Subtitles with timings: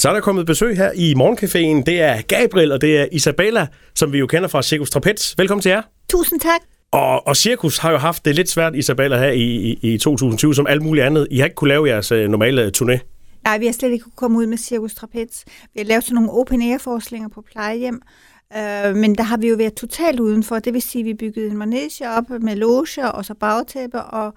[0.00, 1.82] Så er der kommet besøg her i Morgencaféen.
[1.86, 5.34] Det er Gabriel, og det er Isabella, som vi jo kender fra Circus Trapez.
[5.38, 5.82] Velkommen til jer.
[6.10, 6.60] Tusind tak.
[6.92, 10.54] Og, og Cirkus har jo haft det lidt svært, Isabella, her i, i, i 2020,
[10.54, 11.28] som alt muligt andet.
[11.30, 12.98] I har ikke kunne lave jeres øh, normale turné.
[13.44, 15.44] Nej, vi har slet ikke kunne komme ud med Cirkus Trapez.
[15.46, 18.02] Vi har lavet sådan nogle open air forestillinger på plejehjem,
[18.56, 20.58] øh, men der har vi jo været totalt udenfor.
[20.58, 24.34] Det vil sige, at vi byggede en manege op med loger og så bagtæppe, og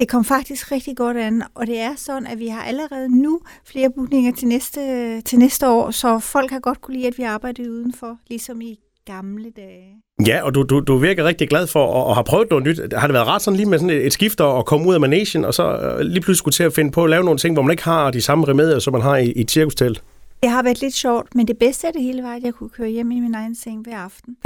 [0.00, 1.42] det kom faktisk rigtig godt an.
[1.54, 4.80] Og det er sådan, at vi har allerede nu flere bookninger til næste,
[5.20, 8.78] til næste år, så folk har godt kunne lide, at vi arbejder udenfor, ligesom i
[9.06, 10.02] gamle dage.
[10.26, 12.94] Ja, og du, du, du virker rigtig glad for at, at have prøvet noget nyt.
[12.94, 15.00] Har det været ret sådan lige med sådan et, et skift og komme ud af
[15.00, 17.54] managen, og så øh, lige pludselig skulle til at finde på at lave nogle ting,
[17.54, 20.02] hvor man ikke har de samme remedier, som man har i, i et cirkustelt?
[20.42, 22.68] Det har været lidt sjovt, men det bedste af det hele var, at jeg kunne
[22.68, 24.36] køre hjem i min egen seng hver aften.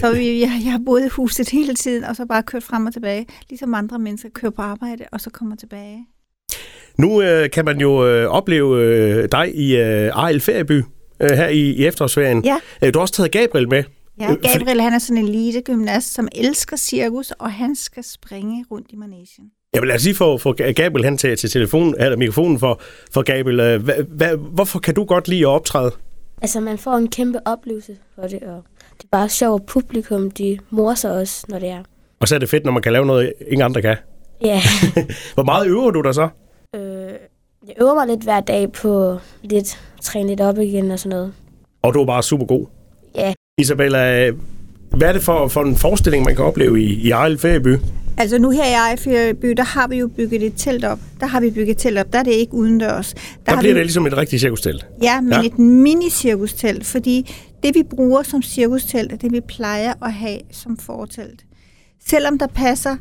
[0.00, 2.86] så vi, jeg, jeg har boet i huset hele tiden, og så bare kørt frem
[2.86, 6.06] og tilbage, ligesom andre mennesker kører på arbejde, og så kommer tilbage.
[6.98, 10.82] Nu øh, kan man jo øh, opleve øh, dig i øh, Ejl Ferieby
[11.20, 12.44] øh, her i, i efterårsferien.
[12.44, 12.56] Ja.
[12.82, 13.84] Øh, du har også taget Gabriel med.
[14.20, 18.64] Ja, Gabriel han er sådan en elite gymnast, som elsker cirkus, og han skal springe
[18.70, 19.50] rundt i manesien.
[19.74, 22.80] Jeg vil altså lige få, få Gabriel hen til, til telefonen, eller mikrofonen for,
[23.12, 23.78] for Gabriel.
[23.78, 25.90] Hva, hva, hvorfor kan du godt lide at optræde?
[26.42, 28.64] Altså, man får en kæmpe oplevelse for det, og
[28.96, 31.82] det er bare sjovt, publikum, de morer sig også, når det er.
[32.20, 33.96] Og så er det fedt, når man kan lave noget, ingen andre kan.
[34.44, 34.62] Ja.
[35.34, 36.28] Hvor meget øver du dig så?
[36.76, 36.82] Øh,
[37.66, 41.32] jeg øver mig lidt hver dag på lidt, træne lidt op igen og sådan noget.
[41.82, 42.66] Og du er bare super god?
[43.14, 43.32] Ja.
[43.58, 44.30] Isabella,
[44.90, 47.76] hvad er det for, for en forestilling, man kan opleve i, i Ejl Ferieby?
[48.16, 50.98] Altså nu her i Ejlfjerdby, der har vi jo bygget et telt op.
[51.20, 53.14] Der har vi bygget et telt op, der er det ikke udendørs.
[53.14, 53.78] Der, der bliver vi...
[53.78, 54.86] det ligesom et rigtigt cirkustelt.
[55.02, 55.42] Ja, men ja.
[55.42, 60.76] et mini-cirkustelt, fordi det vi bruger som cirkustelt, er det vi plejer at have som
[60.76, 61.44] fortelt.
[62.06, 62.96] Selvom der passer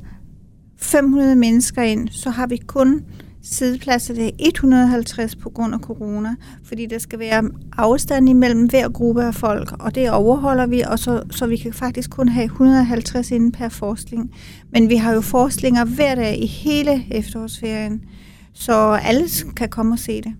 [0.77, 3.01] 500 mennesker ind, så har vi kun
[3.43, 7.43] siddepladser, det er 150 på grund af corona, fordi der skal være
[7.77, 11.73] afstand imellem hver gruppe af folk, og det overholder vi, og så, så vi kan
[11.73, 14.35] faktisk kun have 150 inden per forskning.
[14.71, 18.01] Men vi har jo forsklinger hver dag i hele efterårsferien,
[18.53, 20.33] så alle kan komme og se det.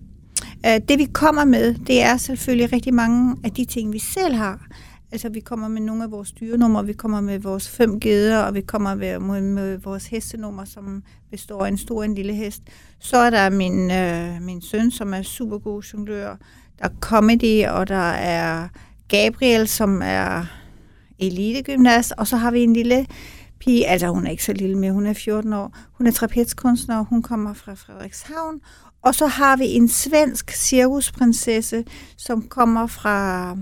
[0.66, 4.34] Øh, det vi kommer med, det er selvfølgelig rigtig mange af de ting, vi selv
[4.34, 4.66] har.
[5.12, 8.54] Altså, vi kommer med nogle af vores dyrenummer, vi kommer med vores fem geder, og
[8.54, 12.34] vi kommer med, med, med vores hestenummer, som består af en stor og en lille
[12.34, 12.62] hest.
[12.98, 16.36] Så er der min, øh, min søn, som er super god jonglør.
[16.78, 18.68] Der er comedy, og der er
[19.08, 20.44] Gabriel, som er
[21.18, 23.06] elitegymnast, og så har vi en lille
[23.60, 25.76] pige, altså hun er ikke så lille mere, hun er 14 år.
[25.92, 28.60] Hun er trapezkunstner, og hun kommer fra Frederikshavn.
[29.02, 31.84] Og så har vi en svensk cirkusprinsesse,
[32.16, 33.56] som kommer fra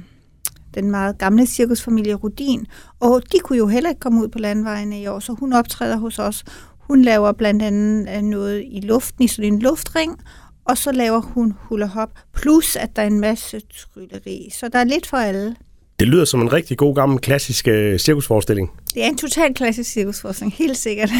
[0.74, 2.66] den meget gamle cirkusfamilie Rudin,
[3.00, 5.96] og de kunne jo heller ikke komme ud på landvejene i år, så hun optræder
[5.96, 6.44] hos os.
[6.78, 10.20] Hun laver blandt andet øh, noget i luften, i sådan en luftring,
[10.64, 14.50] og så laver hun hula hop, plus at der er en masse trylleri.
[14.52, 15.56] Så der er lidt for alle.
[16.00, 18.70] Det lyder som en rigtig god gammel klassisk uh, cirkusforestilling.
[18.94, 21.10] Det er en total klassisk cirkusforestilling, helt sikkert.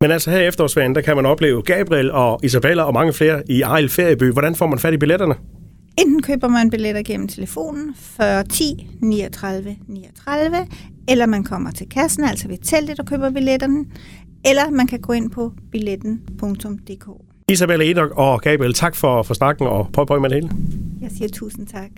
[0.00, 3.42] Men altså her i efterårsferien, der kan man opleve Gabriel og Isabella og mange flere
[3.48, 4.32] i Ejl Ferieby.
[4.32, 5.34] Hvordan får man fat i billetterne?
[6.00, 10.66] Enten køber man billetter gennem telefonen 40 10 39 39,
[11.08, 13.84] eller man kommer til kassen, altså ved teltet og køber billetterne,
[14.44, 17.08] eller man kan gå ind på billetten.dk.
[17.48, 20.50] Isabella Edok og Gabriel, tak for, for snakken og prøv på med det hele.
[21.00, 21.90] Jeg siger tusind tak.